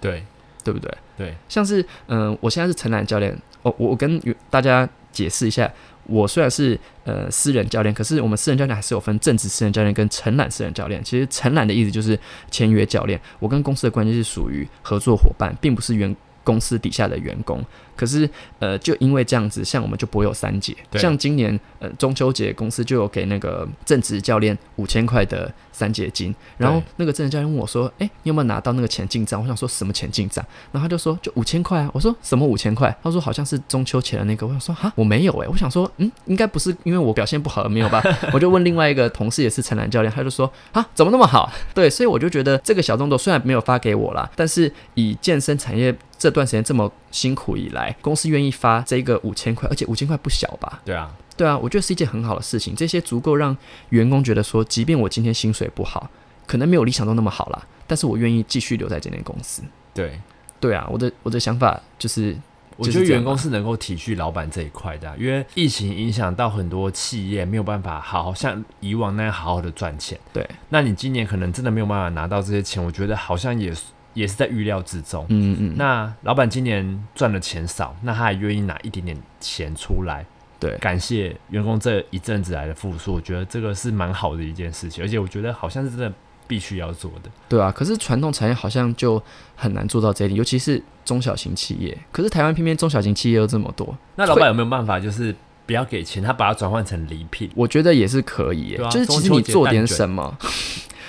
[0.00, 0.22] 对
[0.62, 0.98] 对不对？
[1.16, 3.32] 对像是嗯、我现在是陈兰教练，
[3.62, 5.72] 哦，我我跟大家解释一下，
[6.04, 11.02] 我虽然是呃私人教练，可是我们私人教练还是有分正职私人教练跟承揽私人教练。
[11.02, 12.18] 其实承揽的意思就是
[12.50, 17.64] 签约教练，我跟公司的关系是属于合作伙伴，并不是员公司底下的员工。
[17.96, 18.28] 可是
[18.58, 20.76] 呃，就因为这样子，像我们就不会有三节。
[20.90, 30.44] 对像今年呃中秋节，公司就有给那个正职教练五千块的三节金，然后那个正职教练问我说：“哎、你有没有拿到那个钱进账？”我想说什么钱进账？
[30.72, 31.90] 然后他就说就五千块啊。
[31.92, 32.94] 我说什么五千块？
[33.02, 34.46] 他说好像是中秋前的那个。
[34.46, 38.02] 我想说哈，我没有哎、我想说嗯，应该不是因为我表现不好而没有吧？
[38.32, 41.50] 我就问另外一个同事也是陈兰教练，他就说啊，怎么那么好？
[41.74, 50.82] 对，所以我就觉得这个小动作虽然没有发给我啦，但是以健身产业这段时间这么辛苦以来，公司愿意发这个五千块，而且五千块不小吧？
[50.84, 52.76] 对啊，对啊，我觉得是一件很好的事情。
[52.76, 53.56] 这些足够让
[53.88, 56.10] 员工觉得说，即便我今天薪水不好，
[56.46, 59.62] 可能没有理想中那么好啦，但是我愿意继续留在这间公司。
[59.94, 60.20] 对。
[60.58, 62.34] 对啊，我的我的想法就是，
[62.78, 70.18] 我觉得员工是能够体恤老板这一块的啊、因为疫情影响到很多企业没有办法好好像以往那样好好的赚钱。
[70.32, 73.82] 对，那你今年可能真的没有办法拿到这些钱，我觉得好像也是
[74.16, 75.26] 也是在预料之中。
[75.28, 80.24] 嗯嗯，那老板今年赚的钱少，那他还愿意拿一点点钱出来，
[80.58, 86.12] 对感谢员工这一阵子来的付出，我觉得这个是蛮好的一件事情，而且我觉得好像是真的
[86.46, 87.30] 必须要做的。
[87.46, 87.70] 对啊。
[87.70, 89.22] 可是传统产业好像就
[89.54, 91.96] 很难做到这一点，尤其是中小型企业。
[92.10, 97.50] 可是台湾偏偏中小型企业又这么多，那老板有没有办法，就是不要给钱，他把它转换成礼品？
[97.54, 100.38] 我觉得也是可以啊就是其实你做点什么。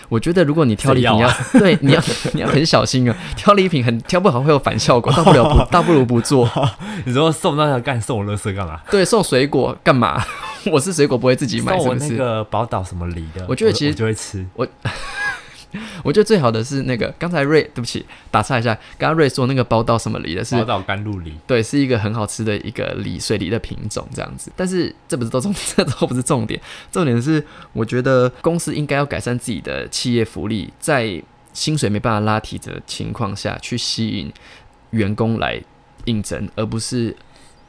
[0.09, 2.01] 我觉得如果你挑礼品要， 对你要
[2.33, 6.49] 你要很小心啊，挑礼品很挑不好会有反效果， 大不了不大不如不做。
[7.05, 8.79] 你说送那个干送我乐色干嘛？
[8.89, 10.23] 对，送水果干嘛？
[10.71, 12.17] 我是水果不会自己买，送我那？
[12.17, 14.45] 个宝岛什么梨的，我觉得其实我就会吃。
[14.55, 14.67] 我
[16.11, 24.51] 觉得最好的是那个刚才瑞，对不起，打岔一下，刚刚瑞说那个包到什么梨的是包到甘露梨，对，是一个很好吃的一个梨，水梨的品种这样子。
[24.55, 26.59] 但是这不是都重，这都不是重点，
[26.91, 31.21] 重点是我觉得公司应该要改善自己的企业福利，在
[31.53, 34.31] 薪水没办法拉提的情况下去吸引
[34.91, 35.61] 员工来
[36.05, 37.15] 应征，而不是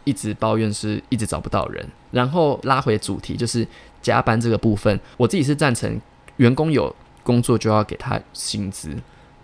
[0.04, 1.86] 一直抱怨是一直找不到人。
[2.10, 3.66] 然后拉回主题，就是
[4.00, 6.00] 加班这个部分，我自己是赞成
[6.36, 6.94] 员工有
[7.28, 8.96] 工作就要给他薪资。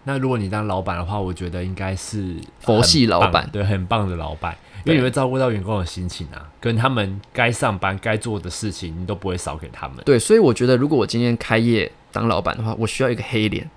[0.04, 9.98] 那如果你当老板的话，我觉得应该是佛系老板对，很棒的老板，因为你会照顾到员工的心情啊，跟他们该上班该做的事情，你都不会少给他们。
[10.06, 13.68] 对，所以我觉得如果我今天开业当老板的话，我需要一个黑脸。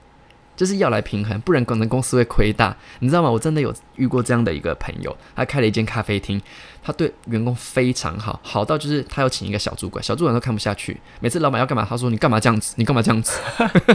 [0.57, 3.31] 就是要来平衡，不然可能公司会亏大，你知道吗？
[3.31, 6.41] 我真的有遇过这样的一个朋友，他开了一间咖啡厅，
[6.83, 13.39] 他对员工非常好，好到就是他要请一个小主管，小主管都看不下去，每次老板要干嘛，他说你干嘛这样子，你干嘛这样子，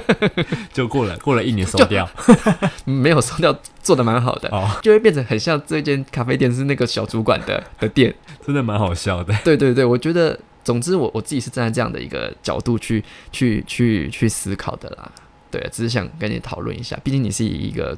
[0.72, 2.08] 就过了过了一年收掉，
[2.86, 8.14] 没有收掉，做的蛮好的，哦，就会变成很像这间咖啡店是那个小主管的的店。
[8.46, 9.34] 真的蛮好笑的。
[9.44, 15.10] 对对对，我觉得，总之我我自己是站在这样的一个角度去去去去思考的啦。
[15.52, 17.96] 对，只是想跟你讨论一下，毕竟你是以一个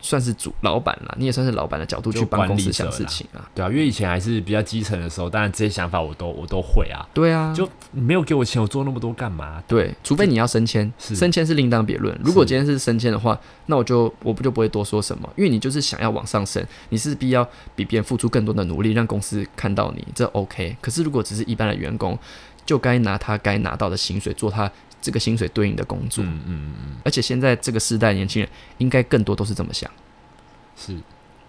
[0.00, 3.48] 算是主老板啦，你也算是老板的角度去帮公司想事情啊。
[3.54, 7.06] 对啊，因为以前还是比较基层的时候，当然这些想法我都我都会啊。
[7.12, 9.62] 对啊，就没有给我钱，我做那么多干嘛？
[9.66, 12.16] 对，除非你要升迁，是升迁是另当别论。
[12.22, 20.76] 如果今天是升迁的话，那我就我不就不会多说什么，因为你就是想要往上升，你是必要比别人付出更多的努力，让公司看到你，这 OK。
[20.80, 22.16] 可是如果只是一般的员工，
[22.64, 26.24] 就该拿他该拿到的薪水，做他这个薪水对应的工作。
[26.24, 29.90] 嗯嗯嗯，而且现在这个时代，年轻人应该更多都是这么想，
[30.76, 30.96] 是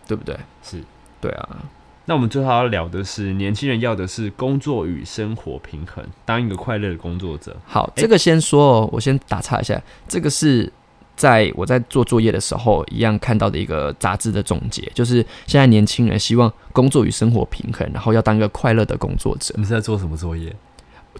[0.08, 0.38] 对不对？
[0.64, 0.84] 是。
[1.20, 1.66] 对啊，
[2.06, 7.58] 那我们最后要聊的是，年轻人要的是工作与生活平衡，当一个快乐的工作者。
[7.66, 10.72] 好，这个先说哦，我先打岔一下，这个是
[11.16, 20.56] 在我在做作业的时候一样看到的一个杂志的总结，就是现在年轻人希望工作与生活平衡，然后要当一个快乐的工作者，你是在做什么作业？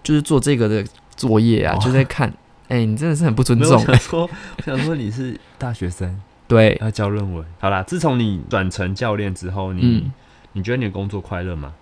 [0.04, 0.84] 就是做这个的
[1.18, 2.32] 作业啊，哦就在看。
[2.68, 3.78] 哎、你真的是很不尊没有，我。
[3.84, 4.22] 想说，
[4.58, 7.42] 我想说你是大学生，对，要交论文。
[7.58, 10.12] 好啦，自从你转成教练之后，你、嗯，
[10.52, 11.72] 你觉得你的工作快乐吗？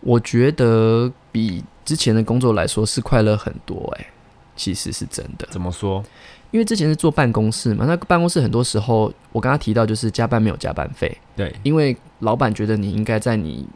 [0.00, 4.06] 我觉得比之前的工作来说是快乐很多、哎，
[4.54, 5.48] 其实是真的。
[5.50, 6.04] 怎么说？
[6.50, 13.66] 因为之前是坐办公室嘛，那办公室很多时候我刚刚提到就是加班没有加班费，对，因为老板觉得你应该在你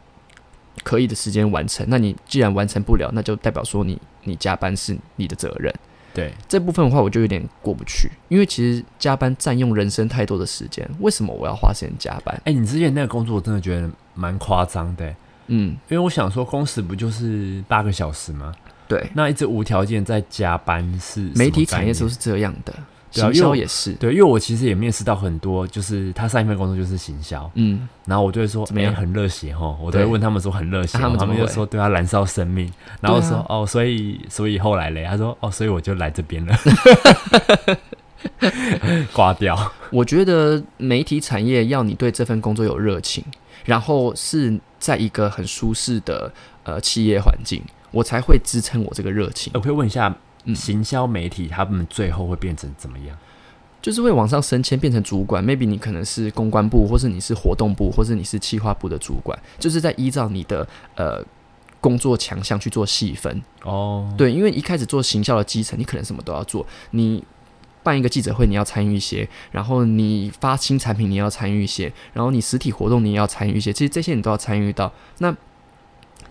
[0.83, 5.73] 可以的时间完成，那你既然完成不了，那就代表说你你加班是你的责任。
[6.11, 12.41] 对，这部分的话，我就有点过不去，因为其实加班占用人生太多的时间，为什么我要花时间加班？
[12.45, 15.15] 哎、你之前那个工作，我真的觉得蛮夸张的欸、
[15.47, 18.51] 嗯，因为我想说，工时不就是八个小时吗？
[18.87, 22.73] 对，那一直无条件在加班是媒体产业都是这样的，
[23.11, 23.93] 行因为我销也是。
[23.93, 36.55] 对，因为我其实也面试到很多，就是他上一份工作就是行销，嗯，然后我就会说怎么样哎很热血哈，我都会问他们说很热血他们怎么会他们就说对啊，燃烧生命，然后说、哦，所以所以后来嘞，他说哦，所以我就来这边了，
[39.13, 43.23] 挂掉， 我觉得媒体产业要你对这份工作有热情，
[43.65, 46.31] 然后是在一个很舒适的
[46.63, 49.51] 呃企业环境，我才会支撑我这个热情。
[49.55, 50.15] 我可以问一下，嗯
[50.55, 53.17] 行销媒体他们最后会变成怎么样？
[53.81, 55.43] 就是会往上升迁，变成主管。
[55.45, 61.23] maybe 你可能是公关部，或是你是活动部，或是你是企划部的主管，就是在依照你的呃
[61.79, 63.41] 工作强项去做细分。
[63.63, 67.23] 哦，对，因为一开始做行销的基层，你可能什么都要做，你。
[67.81, 73.71] 办一个记者会，你要参与一些；然后你发新产品，你要参与一些；然后你实体活动，你也要参与一些。
[73.71, 74.91] 其实这些你都要参与到。
[75.19, 75.33] 那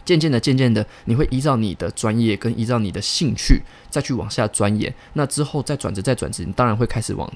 [0.08, 4.92] 渐渐的、渐渐的，你会依照你的专业跟依照你的兴趣再去往下钻研。
[5.12, 7.30] 那之后再转职、再转职，你当然会开始往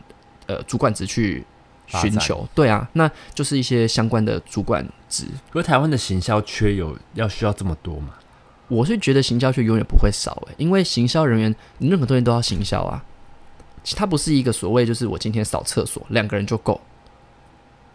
[0.47, 1.45] 呃主管职去
[1.87, 2.49] 寻求。
[2.55, 5.27] 对啊，那就是一些相关的主管职。
[5.51, 8.15] 可是台湾的行销缺有要需要这么多吗？
[8.69, 13.05] 我是觉得行销缺永远不会少诶、因为行销人员你任何东西都要行销啊。
[13.85, 16.81] 其它不是一个所谓就是我今天扫厕所两个人就够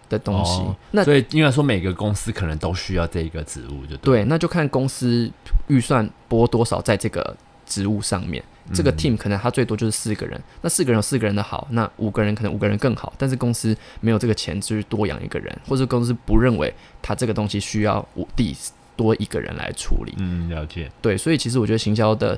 [0.10, 0.62] 的东西。
[0.62, 5.32] 哦那所以应该说每个公司可能都需要这一个职务，就对，那就看公司
[5.68, 8.44] 预算拨多少在这个职务上面。
[8.74, 18.54] 这个嗯 team 可能他最多就是四个人，那四个人有四个人的好，那五个人可能五个人更好，但是公司没有这个钱，就是多养一个人，或者公司不认为他这个东西需要五第
[18.98, 20.14] 多一个人来处理。
[20.18, 20.92] 嗯了解。
[21.02, 22.38] 对，所以其实我觉得行销的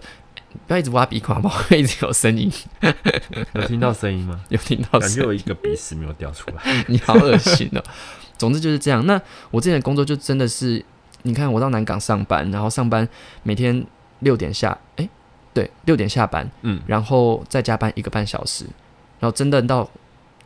[0.68, 2.52] 不要一直挖鼻孔，好不好 一直有声音，
[3.54, 4.40] 有听到声音吗？
[4.50, 6.86] 有听到声感觉有一个鼻屎没有掉出来。
[6.88, 7.84] 你好恶心哦。
[8.38, 9.06] 总之就是这样。
[9.06, 10.84] 那我之前的工作就真的是，
[11.24, 13.08] 你看我到南港上班，然后上班
[13.44, 13.86] 每天
[14.20, 15.10] 六点下，诶，
[15.54, 18.66] 对，六点下班，嗯，然后再加班一个半小时，
[19.20, 19.90] 然后真的到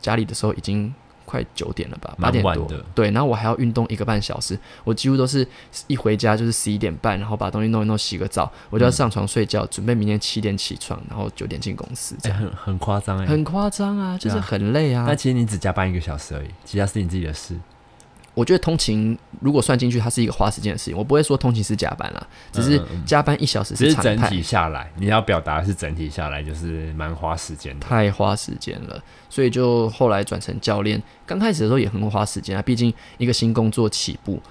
[0.01, 0.93] 家里的时候已经
[1.34, 2.67] 快九点了吧，八点多。
[2.93, 5.48] 对，然后我还要运动一个半小时，我几乎都是
[5.88, 13.26] 一回家就是十一点半，然后把东西弄一弄，洗个澡，我就要嗯上床睡觉，准备明天七点起床，然后九点进公司，这很很夸张哎。
[13.26, 15.06] 很夸张啊，就是很累啊。
[15.08, 17.58] 但其实你只加班一个小时而已，其他是你自己的事。
[18.34, 20.98] 我觉得通勤如果算进去，它是一个花时间的事情。
[20.98, 27.86] 我不会说通勤是加班啦，只是加班一小时只是常态，整体下来，你要表达的是整体下来就是蛮花时间的。
[27.86, 29.02] 太花时间了。
[29.30, 34.41] 所以就后来转成教练，刚开始的时候也很花时间啊，毕竟一个新工作起步。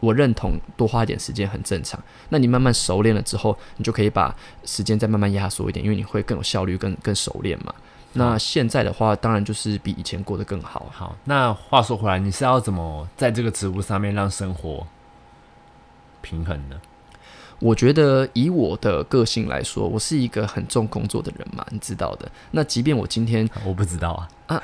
[0.00, 2.02] 我认同多花一点时间很正常。
[2.30, 7.72] 那你慢慢熟练了之后，你就可以把时间再慢慢压缩一点，因为你会更有效率、更更熟练嘛。
[8.14, 10.86] 那现在的话，当然就是比以前过得更好。
[10.92, 14.86] 好，那话说回来，你是要怎么在这个职务上面让生活
[16.20, 16.76] 平衡呢？
[17.58, 22.28] 我觉得以我的个性来说，我是一个很重工作的人嘛，你知道的。
[22.50, 24.62] 那即便我今天我不知道啊啊，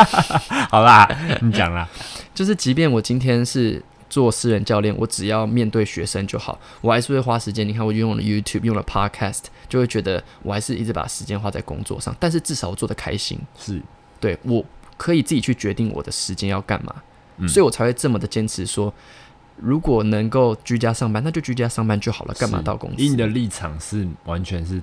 [0.70, 1.08] 好啦，
[1.40, 1.88] 你讲啦，
[2.34, 7.66] 就是即便我今天是做私人教练，我只要面对学生就好，我还是会花时间。
[7.66, 12.14] 你看，我用了 YouTube，用了 Podcast，就会觉得我还是一直把时间花在工作上。
[12.20, 13.80] 但是至少我做的开心，是
[14.20, 14.62] 对我
[14.98, 16.94] 可以自己去决定我的时间要干嘛，
[17.38, 18.92] 嗯所以我才会这么的坚持说。
[19.62, 22.96] 如果能够居家上班，那就居家上班就好了，干嘛到公司？
[22.96, 24.82] 以你的立场是完全是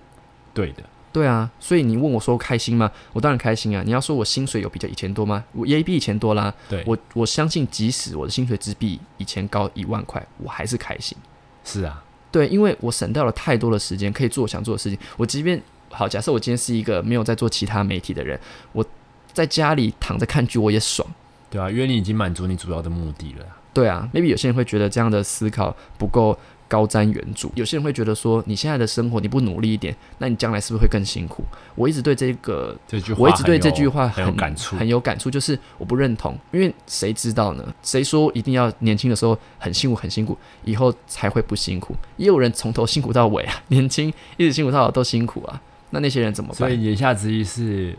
[0.53, 0.83] 对的，
[1.13, 2.91] 对啊，所以你问我说开心吗？
[3.13, 3.81] 我当然开心啊！
[3.83, 5.43] 你要说我薪水有比较以前多吗？
[5.53, 6.53] 我也比以前多啦。
[6.69, 11.17] 对，我我相信，即使我的薪水只比以前高一万块，我还是开心。
[11.63, 14.99] 是啊，对，因为我省掉了太多的时间，可以做我想做的事情。
[15.15, 18.39] 我即便好，假设我今天是一个没有在做其他媒体的人，
[18.73, 18.85] 我
[19.33, 21.07] 在家里躺着看剧，我也爽。
[21.49, 23.57] 对啊，因为你已经满足你主要的目的了啊。
[23.73, 26.37] 对啊，maybe 有些人会觉得这样的思考不够
[26.67, 31.43] 高瞻远瞩，有些人会觉得说，你现在的生活你不努力一点，那你将来是不是会更辛苦？
[31.75, 37.73] 我一直对这个这句话我一直对这句话很有感触，很有感触，就是我不认同，因为谁知道呢？
[37.81, 41.95] 谁说一定要年轻的时候很辛苦很辛苦，以后才会不辛苦？
[42.17, 45.61] 也有人从头辛苦到尾啊， 年轻一直辛苦到老都辛苦啊，
[45.91, 46.57] 那那些人怎么办？
[46.57, 47.97] 所以言下之意是，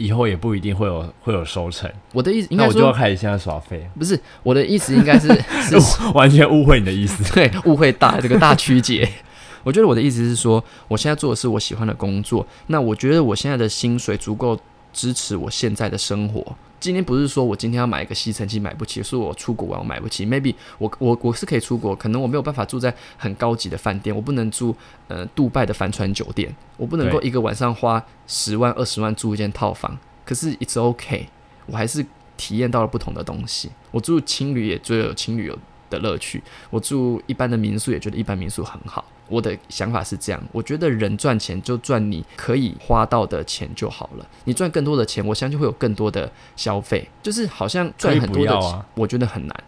[0.00, 1.90] 以后也不一定会有会有收成。
[2.12, 5.28] 我的意思应那我就要开始现在耍废，不是我的意思，应该是
[5.68, 5.76] 是
[6.14, 7.22] 完全误会你的意思。
[7.34, 9.06] 对，误会大，这个大曲解。
[9.62, 14.58] 我觉得我的意思是说，我现在做的是我喜欢的工作，那我觉得我现在的薪水足够
[14.92, 16.56] 支持我现在的生活。
[16.78, 20.24] 今天不是说我今天要买一个吸尘器买不起，是我出国玩我买不起。
[20.24, 24.74] Maybe 我我我是可以出国，可能我没有办法住在很高级的饭店，我不能住
[25.08, 29.98] 呃杜拜的帆船酒店，我不能够一个晚上花十万二十万住一间套房。
[30.24, 31.26] 可是 it's okay，
[31.66, 32.04] 我还是
[32.38, 33.70] 体验到了不同的东西。
[33.90, 35.58] 我住青旅也觉得有青旅有
[35.90, 39.04] 的乐趣，我住一般的民宿也觉得一般民宿很好。
[39.28, 44.26] 我的想法是这样，我觉得人赚钱就赚你可以花到的钱就好了。
[44.44, 47.08] 你赚更多的钱，我相信会有更多的消费。
[47.22, 49.64] 就是好像赚很多的钱，啊我觉得很难。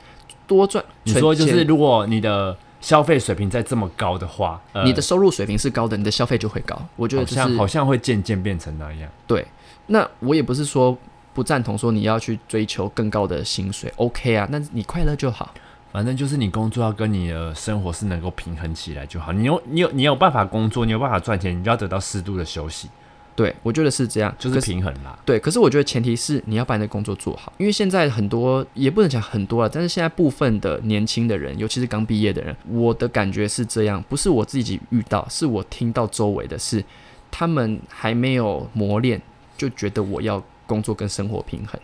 [0.48, 6.76] 多赚，你说就是，如果你的消费水平在这么高的话，呃、你的收入水平是高的，你的消费就会高。
[6.96, 9.08] 我觉得好像好像会渐渐变成那样。
[9.28, 9.46] 对。
[9.86, 10.96] 那我也不是说
[11.32, 15.54] 不赞同说你要去追求更高的薪水，OK 啊，那你快乐就好。
[15.92, 19.30] 反正就是你工作要跟你的生活是能够平衡起来就好。
[19.30, 22.88] 你有你有你有办法工作，你有办法赚钱，你就要得到适度的休息，
[23.36, 25.18] 对，我觉得是这样，就是平衡啦。
[25.26, 36.82] 对，可是我觉得前提是你要把你的工作做好，因为现在很多也不能讲很多了，但是现在部分的年轻的人，尤其是刚毕业的人，我的感觉是这样，不是我自己遇到，是我听到周围的是，
[37.30, 39.20] 他们还没有磨练，
[39.58, 41.78] 就觉得我要工作跟生活平衡，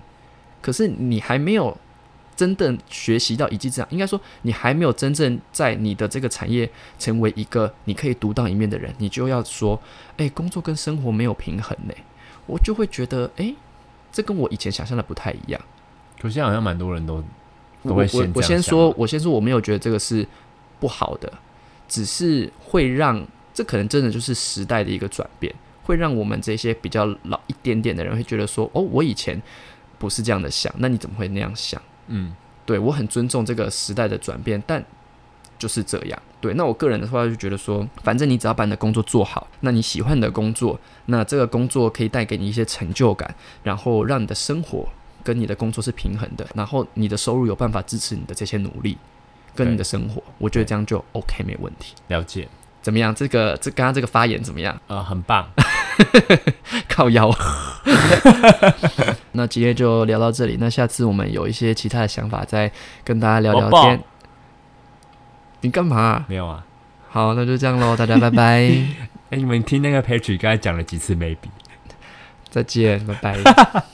[0.62, 1.76] 可是你还没有
[2.39, 9.80] 真的学习到一技之长，应该说你还没有真正在你的这个产业成为一个你可以独当一面的人，你就要说，
[10.18, 11.93] 哎、工作跟生活没有平衡呢、
[12.47, 13.53] 我就会觉得，哎、
[14.12, 15.61] 这跟我以前想象的不太一样。
[16.20, 17.24] 可现在好像蛮多人都我
[17.82, 20.24] 我都会先我先说我先说，我没有觉得这个是
[20.78, 21.32] 不好的，
[21.89, 29.43] 只是会让这可能真的就是时代的一个转变，会让我们这些比较老一点点的人会觉得说，哦，我以前
[29.99, 31.82] 不是这样的想，那你怎么会那样想？
[32.09, 32.34] 嗯，
[32.66, 34.84] 对我很尊重这个时代的转变，但
[35.59, 36.22] 就是这样。
[36.40, 43.34] 对，那我个人的话就觉得说，反正你只要把你的工作做好，那你喜欢你的工作，那这个工作可以带给你一些成就感，
[43.64, 44.88] 然后让你的生活
[45.24, 48.96] 跟你的工作是平衡的，然后你的收入有办法支持你的这些努力
[49.56, 51.94] 跟你的生活，我觉得这样就 OK 没问题。
[52.06, 52.48] 了解，
[52.82, 53.14] 怎么样？
[53.14, 54.78] 这个这刚刚这个发言怎么样？
[54.86, 55.48] 呃，很棒。
[56.88, 57.30] 靠腰。
[59.32, 62.70] 那今天就聊到这里，那下次我们有一些其他的想法，再
[63.04, 64.00] 跟大家聊聊天。
[65.60, 66.64] 你干嘛、没有啊？
[67.10, 68.70] 好，那就这样喽，大家拜拜，
[69.30, 71.36] 哎、你们听那个 Patrick 刚才讲了几次 maybe？
[72.48, 73.84] 再见，拜拜。